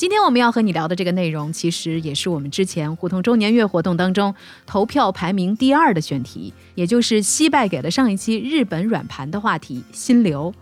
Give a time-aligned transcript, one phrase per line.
[0.00, 10.54] 今天我们要和你聊的这个内容，其实也是我们之前胡同周年月活动当中投票排名第二的选题，也就是惜败给了上一期日本软盘的话题——心流。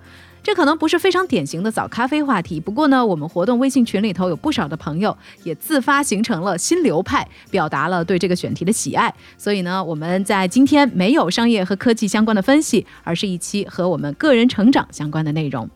[0.42, 9.14] 这可能不是非常典型的早咖啡话题，不过呢，我们活动微信群里头有不少的朋友也自发形成了心流派，表达了对这个选题的喜爱。
[9.36, 15.70] 所以呢，我们在今天没有商业和科技相关的分析，而是一期和我们个人成长相关的内容。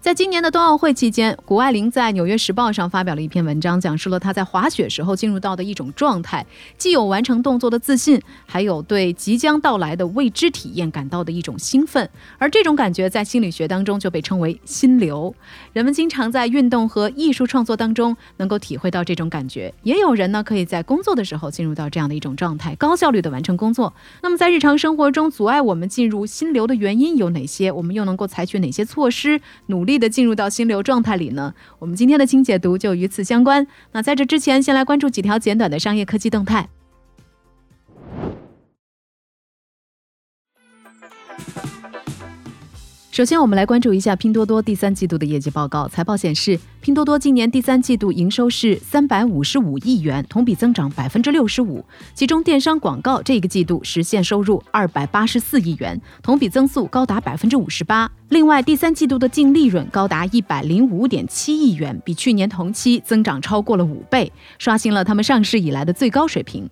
[0.00, 12.08] 在今年的冬奥会期间，谷爱凌在《纽约时报》上发表了一篇文章，讲述了她在滑雪时候进入到的一种状态，既有完成动作的自信，还有对即将到来的未知体验感到的一种兴奋。
[12.38, 15.34] 而这种感觉在心理学当中就被称为心流。
[15.72, 23.92] 人们经常在运动和艺术创作当中能够体会到这种感觉，也有人呢可以在工作的时候进入到这样的一种状态，高效率的完成工作。
[24.22, 27.72] 那么在日常生活中阻碍我们进入心流的原因有哪些？
[27.72, 29.40] 我们又能够采取哪些措施？
[29.66, 31.54] 努力的进入到心流状态里呢？
[31.80, 33.66] 我们今天的清解读就与此相关。
[33.92, 36.68] 那在这之前，先来关注几条简短的商业科技动态。
[43.18, 45.88] 首先，我们来关注一下拼多多第三季度的业绩报告。
[45.88, 51.84] 财报显示，拼多多今年第三季度营收是三百五十五亿元，同比增长百分之六十五。
[52.14, 58.08] 其中，电商广告这个季度实现收入二百八十四亿元，同比增速高达百分之五十八。
[58.28, 66.70] 另外，第三季度的净利润高达一百零五点七亿元，比去年同期增长超过了五倍，刷新了他们上市以来的最高水平。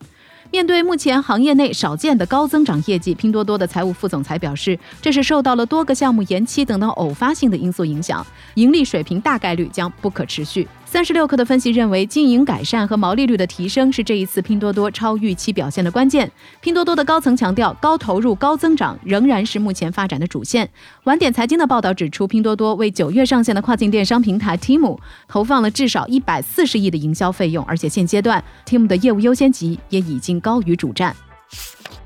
[0.50, 10.66] 面对目前行业内少见的高增长业绩，拼多多的财务副总裁表示，这是受到了多个项目延期等等偶发性的因素影响，盈利水平大概率将不可持续。
[10.88, 16.30] 三十六氪的分析认为，经营改善和毛利率的提升是这一次拼多多超预期表现的关键。
[16.60, 20.66] 拼多多的高层强调，高投入、高增长仍然是目前发展的主线。
[21.04, 31.14] 晚点财经的报道指出，拼多多为九月上线的跨境电商平台 Team 投放了至少一百四十亿的营销费用，而且现阶段 Team 的业务优先级也已经高于主站。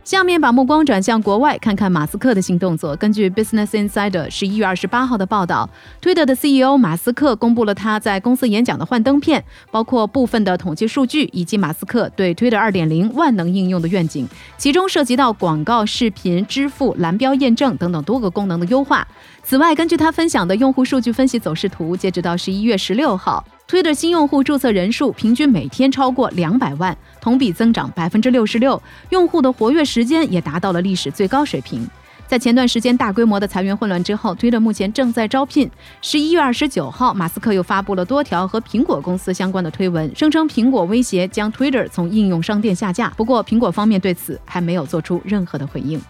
[0.02, 2.96] 下面把目光转向国外，看看马斯克的新动作。
[2.96, 5.70] 根据 Business Insider 十一月二十八号的报道
[6.02, 19.06] ，Twitter 的 CEO 马斯克公布了他在公司演讲的幻灯片，包括部分的统计数据以及马斯克对 Twitter 二点零万能应用的愿景，其中涉及到广告、视频、支付、蓝标验证等等多个功能的优化。
[19.44, 23.44] 此外，根据他分享的用户数据分析走势图，截止到十一月十六号。
[23.70, 31.88] Twitter 新用户注册人数平均每天超过两百万，同比增长百分之六十六，用户的活跃时间也达到了历史最高水平。
[32.26, 35.70] 在前段时间大规模的裁员混乱之后，Twitter 目前正在招聘。
[36.02, 43.12] 十一月二十九号，马斯克又发布了多条和苹果公司相关的推文，声称苹果威胁将 Twitter 从应用商店下架。
[43.16, 46.00] 不过，苹果方面对此还没有做出任何的回应。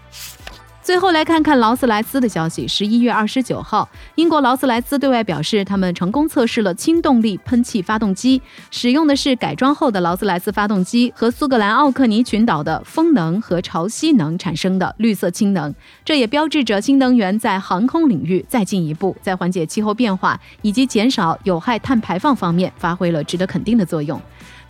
[0.91, 2.67] 最后来看看劳斯莱斯的消息。
[2.67, 8.43] 十一月二十九号，英国劳斯莱斯对外表示，他们成功测试了氢动力喷气发动机，
[8.73, 15.73] 使用的是改装后的劳斯莱斯发动机和苏格兰奥克尼群岛的风能和潮汐能产生的绿色氢能。
[16.05, 24.21] 这也标志着新能源在航空领域再进一步，在缓解气候变化以及减少有害碳排放方面发挥了值得肯定的作用。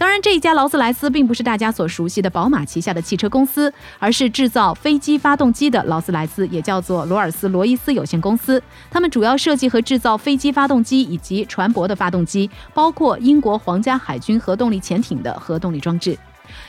[0.00, 8.62] 当然，这一家劳斯莱斯并不是大家所熟悉的宝马旗下的汽车公司，而是制造飞机发动机的劳斯莱斯，也叫做罗尔斯罗伊斯有限公司。
[8.90, 16.16] 他们主要设计和制造飞机发动机以及船舶的发动机，包括英国皇家海军核动力潜艇的核动力装置。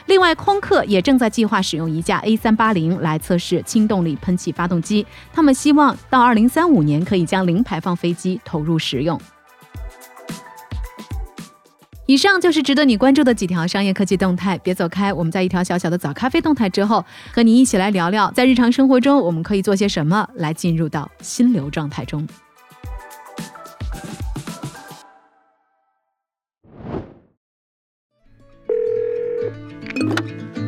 [0.08, 5.08] 另外，空客也正在计划使用一架 A380 来测试氢动力喷气发动机。
[5.31, 9.18] 他们希望到2035年可以将零排放飞机投入使用。
[12.11, 15.13] 以上就是值得你关注的几条商业科技动态，别走开。
[15.13, 22.27] 我们在一条小小的早咖啡动态之后，和你一起来聊聊，在日常生活中我们可以做些什么来进入到心流状态中。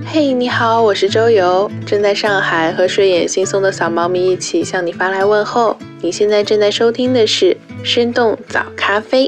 [0.06, 5.76] 嘿，你好，我是周游，正在上海和睡眼惺忪的小猫咪一起向你发来问候。
[6.02, 9.28] 你现在正在收听的是生动早咖啡。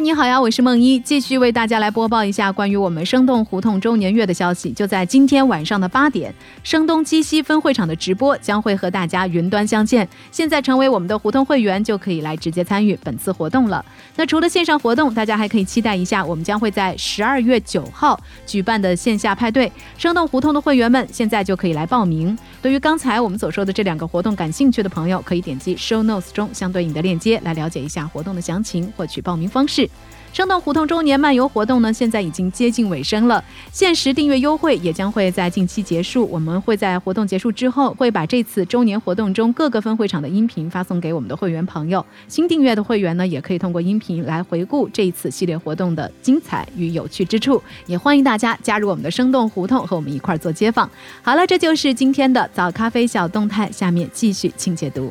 [0.00, 4.70] 你好呀，我是梦一，继续为大家来播报一下关于我们生动胡同周年月的消息。
[4.70, 10.08] 就在今天晚上的八点，声东击西分会场的直播将会和大家云端相见。
[10.30, 13.84] 现在成为我们的胡同会员，就可以来直接参与本次活动了。
[14.14, 19.70] 那除了线上活动，大家还可以期待一下，我们将会在十二月九号举办的线下派对。
[19.96, 22.38] 生动胡同的会员们现在就可以来报名。
[22.62, 29.87] 对于刚才我们所说的这两个活动感兴趣的朋友，可以点击 Show Notes 中相对应的链接来了解一下活动的详情，获取报名方式。
[30.30, 33.42] 生动胡同周年漫游活动呢，现在已经接近尾声了。
[33.72, 36.28] 限时订阅优惠也将会在近期结束。
[36.30, 42.04] 我们会在活动结束之后，会把这次周年活动中各个分会场的音频发送给我们的会员朋友。
[42.28, 47.60] 新订阅的会员呢，也可以通过音频来回顾这一次系列活动的精彩与有趣之处。
[47.86, 50.88] 也欢迎大家加入我们的生动胡同，和我们一块儿做街坊。
[51.22, 55.10] 好了，这就是今天的早咖啡小动态，下面继续请解读。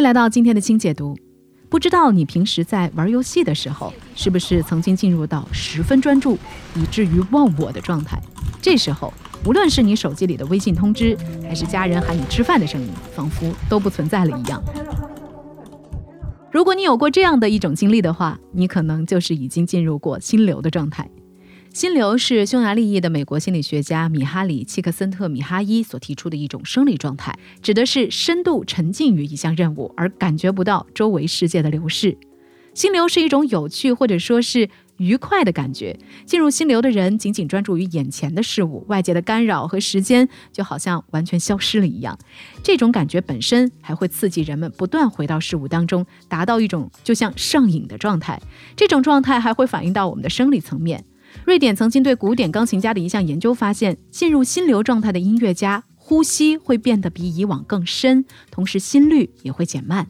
[0.00, 1.14] 迎来到今天的清解读。
[1.68, 6.38] 不知道你平时在玩游戏的时候，是不是曾经进入到十分专注，
[6.74, 8.18] 以至于忘我的状态？
[8.62, 9.12] 这时候，
[9.44, 14.62] 无论是你手机里的微信通知，还是家人喊你吃饭的声音，仿佛都不存在了一样。
[16.50, 21.08] 如果你有过这样的一种经历的话，你可能就是已经进入过心流的状态。
[21.72, 32.18] 心流是匈牙利裔的美国心理学家米哈里·契克森特·米哈伊所提出的一种生理状态，指的是深度沉浸于一项任务而感觉不到周围世界的流逝。
[32.74, 35.96] 心流是一种有趣或者说是愉快的感觉。
[36.26, 42.18] 进入心流的人仅仅专注于眼前的事物，外界的干扰和时间就好像完全消失了一样。
[42.64, 48.40] 这种感觉本身还会刺激人们不断回到事物当中，达到一种就像上瘾的状态。
[48.74, 51.04] 这种状态还会反映到我们的生理层面。
[51.44, 60.06] 瑞典曾经对古典钢琴家的一项研究发现，进入心流状态的音乐家，呼吸会变得比以往更深，同时心率也会减慢。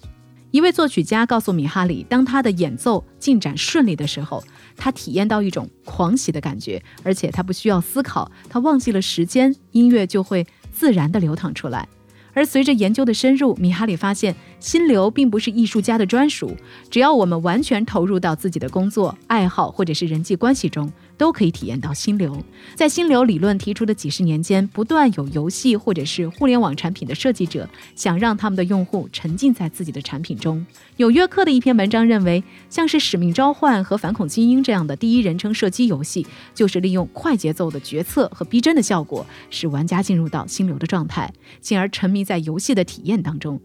[0.50, 4.42] 一位作曲家告诉米哈里，当他的演奏进展顺利的时候，
[4.76, 11.88] 他体验到一种狂喜的感觉，而且他不需要思考，他忘记了时间，音乐就会自然地流淌出来。
[12.32, 16.56] 而随着研究的深入，米哈里发现，心流并不是艺术家的专属，
[16.88, 20.90] 只要我们完全投入到自己的工作、爱好或者是人际关系中。
[21.20, 22.42] 都可以体验到心流。
[22.74, 30.64] 在心流理论提出的几十年间，不断有游戏或者是互联网产品的设计者想让他们的用户沉浸在自己的产品中。
[30.96, 41.30] 纽约客的一篇文章认为，像是《使命召唤》和《反恐精英》这样的第一人称射击游戏，就是利用快节奏的决策和逼真的效果，使玩家进入到心流的状态，
[41.60, 43.60] 进而沉迷在游戏的体验当中。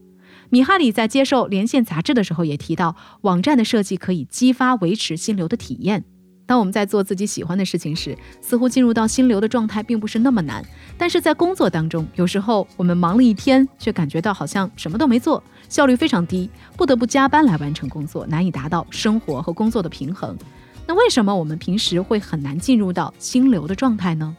[0.50, 6.04] 米哈里在接受《连线》杂志的时候也提到，网站的设计可以激发维持心流的体验。
[6.46, 10.64] 当我们在做自己喜欢的事情时，似乎进入到心流的状态并不是那么难。
[10.98, 20.38] 但是在工作当中，有时候我们忙了一天，却感觉到好像什么都没做，效率非常低，不得不加班来完成工作，难以达到生活和工作的平衡。
[20.86, 24.36] 那为什么我们平时会很难进入到心流的状态呢？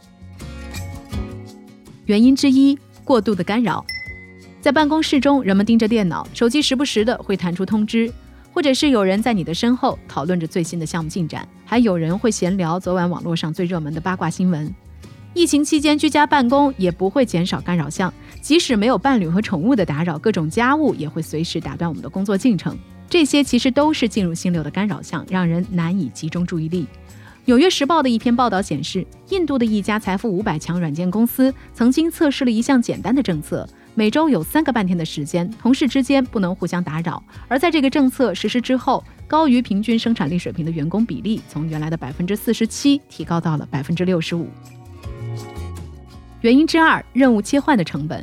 [2.04, 3.84] 原因之一，过度的干扰。
[4.60, 8.12] 在办公室中，人们盯着电脑，手机时不时的会弹出通知。
[8.56, 14.74] 或者是有人在你的身后讨论着最新的项目进展，还有人会闲聊昨晚网络上最热门的八卦新闻。
[15.34, 18.10] 疫情期间居家办公也不会减少干扰项，
[18.40, 22.74] 即使没有伴侣和宠物的打扰，各种家务也会随时打断我们的工作进程。
[23.10, 26.84] 这些其实都是进入心流的干扰项，让人难以集中注意力。
[27.44, 33.68] 《纽约时报》的一篇报道显示，印度的一家财富五百强软件公司曾经测试了一项简单的政策。
[33.98, 37.22] 每周有三个半天的时间，同事之间不能互相打扰。
[37.48, 44.50] 而在这个政策实施之后，高于平均生产力水平的员工比例从原来的百分之四十七提高到了百分之六十五。
[46.42, 48.22] 原因之二，任务切换的成本。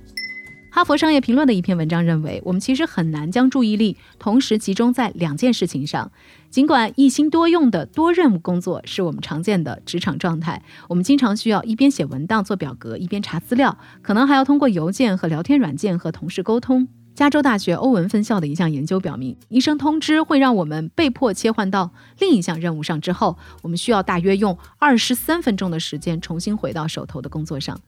[0.76, 6.12] 哈佛商业评论的一篇文章认为，我们其实很难将注意力同时集中在两件事情上。
[6.50, 16.88] 尽管一心多用的多任务工作是我们常见的职场状态，我们经常需要一边写文档、做表格，一边查资料，可能还要通过邮件和聊天软件和同事沟通。
[17.14, 27.80] 加州大学欧文分校的一项研究表明，一声通知会让我们被迫切换到另一项任务上，之后我们需要大约用二十三分钟的时间重新回到手头的工作上。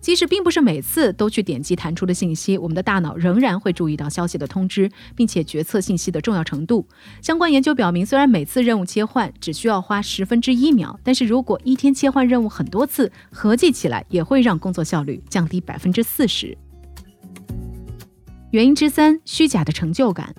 [0.00, 6.86] 即使并不是每次都去点击弹出的信息，我们的大脑仍然会注意到消息的通知，并且决策信息的重要程度。
[7.20, 16.56] 相关研究表明，虽然每次任务切换只需要花十分之一秒，但是如果一天切换任务很多次，合计起来也会让工作效率降低百分之四十。
[18.50, 20.34] 原因之三：虚假的成就感。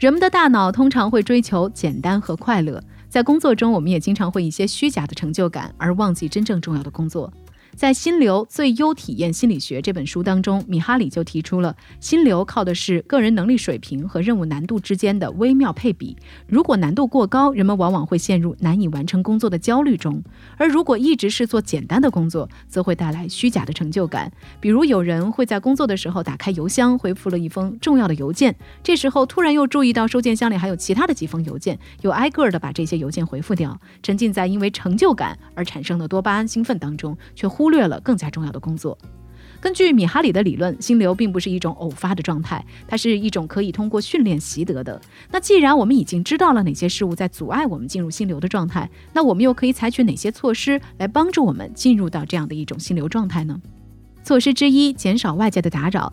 [0.00, 7.32] 人们的大脑通常会追求简单和快乐，在工作中，我们也经常会一些虚假的成就感而忘记真正重要的工作。
[7.74, 16.16] 在《心流最优体验心理学》这本书当中，米哈里就提出了，心流靠的是个人能力水平和任务难度之间的微妙配比。
[16.46, 20.22] 如果难度过高，人们往往会陷入难以完成工作的焦虑中；
[20.58, 24.30] 而如果一直是做简单的工作，则会带来虚假的成就感。
[24.60, 38.98] 比如，有人会在工作的时候打开邮箱，回复了一封重要的邮件，这时候突然又注意到收件箱里还有其他的几封邮件，又挨个的把这些邮件回复掉，沉浸在因为成就感而产生的多巴胺兴奋当中，却忽忽略了更加重要的工作。
[39.60, 45.00] 根据米哈里的理论，心流并不是一种偶发的状态，它是一种可以通过训练习得的。
[45.30, 53.62] 那既然我们已经知道了哪些事物在阻碍我们进入心流的状态，那我们又可以采取哪些措施来帮助我们进入到这样的一种心流状态呢？
[54.24, 56.12] 措施之一，减少外界的打扰。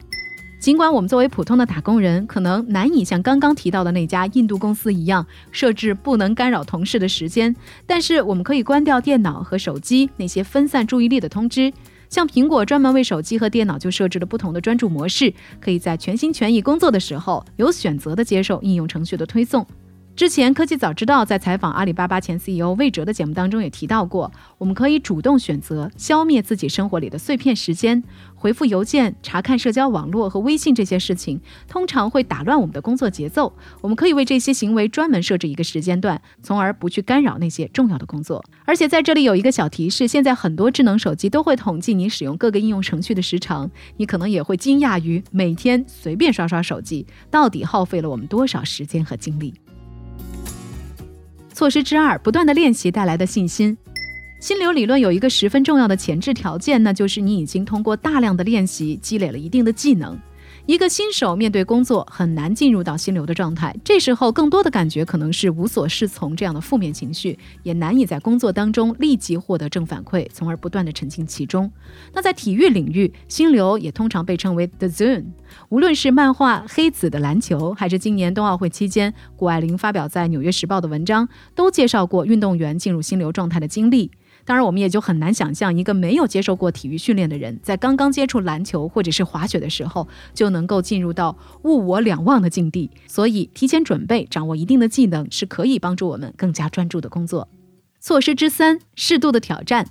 [0.60, 11.72] 尽管我们作为普通的打工人，可能难以像刚刚提到的那家印度公司一样设置不能干扰同事的时间，但是我们可以关掉电脑和手机那些分散注意力的通知。
[12.10, 19.66] 像苹果专门为手机和电脑就设置了不同的专注模式，可以在全心全意工作的时候有选择的接受应用程序的推送。
[20.20, 28.04] 之前科技早知道在采访阿里巴巴前 CEO 魏哲的节目当中也提到过，我们可以主动选择消灭自己生活里的碎片时间，
[28.36, 33.54] 回复邮件、查看社交网络和微信这些事情，通常会打乱我们的工作节奏。
[33.80, 38.44] 我们可以为这些行为专门设置一个时间段，从而不去干扰那些重要的工作。
[38.66, 49.54] 而且在这里有一个小提示：现在很多智能手机都会统计你使用各个应用程序的时长，你可能也会惊讶于每天随便刷刷手机到底耗费了我们多少时间和精力。
[51.60, 53.78] 措施之二，不断的练习带来的信心。
[54.40, 60.18] 心流理论有一个十分重要的前置条件，那就是你已经通过大量的练习积累了一定的技能。
[60.70, 71.72] 一个新手面对工作很难进入到心流的状态，这时候更多的感觉可能是无所适从这样的负面情绪，也难以在工作当中立即获得正反馈，从而不断的沉浸其中。
[72.14, 75.26] 那在体育领域，心流也通常被称为 the zone。
[75.70, 84.12] 无论是漫画《黑子的篮球》，还是今年冬奥会期间谷爱凌发表在《纽约时报》的文章，都介绍过运动员进入心流状态的经历。
[84.50, 92.90] 当然，我们也就很难想象一个没有接受过体育训练的人，在刚刚接触篮球或者是滑雪的时候，就能够进入到物我两忘的境地。
[93.06, 97.48] 所以，提前准备、掌握一定的技能，是可以帮助我们更加专注的工作。
[98.00, 99.86] 措施之三：适度的挑战。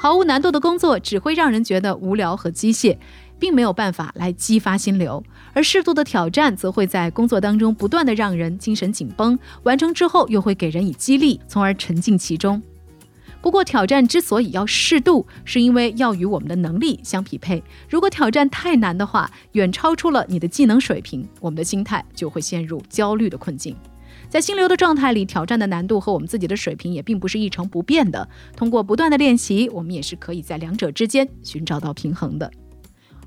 [0.00, 2.96] 毫无难度的工作只会让人觉得无聊和机械，
[3.38, 5.22] 并没有办法来激发心流；
[5.52, 12.62] 而适度的挑战则会在工作当中不断的让人精神紧绷，完成之后又会给人以激励，从而沉浸其中。
[13.40, 17.62] 不过，挑战之所以要适度，是因为要与我们的能力相匹配。
[17.88, 23.76] 如果挑战太难的话，远超出了你的技能水平，我们的心态就会陷入焦虑的困境。
[24.28, 28.28] 在心流的状态里，挑战的难度和我们自己的水平也并不是一成不变的。
[28.56, 32.50] 通过不断的练习，我们也是可以在两者之间寻找到平衡的。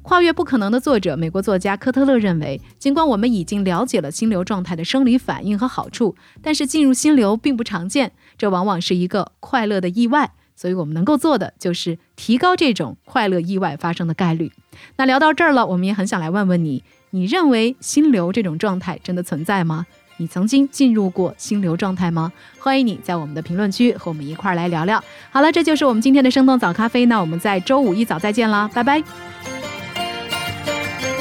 [0.01, 10.31] 跨越不可能的作者，美国作家科特勒认为，尽管我们已经了解了心流状态的生理反应和好处，但是进入心流并不常见，这往往是一个快乐的意外。
[10.55, 14.51] 所以我们能够做的就是提高这种快乐意外发生的概率。
[14.98, 19.88] 那聊到这儿了，我们也很想来问问你：你认为心流这种状态真的存在吗？
[20.17, 22.31] 你曾经进入过心流状态吗？
[22.60, 25.03] 欢迎你在我们的评论区和我们一块儿来聊聊。
[25.31, 27.08] 好了，这就是我们今天的生动早咖啡。
[27.08, 29.61] 那我们在周五一早再见啦，拜拜。